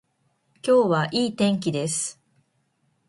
[0.65, 2.19] 今日はいい天気です。